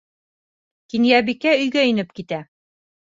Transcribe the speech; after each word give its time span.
Кинйәбикә 0.93 1.53
өйгә 1.65 1.83
инеп 1.91 2.17
китә. 2.21 2.41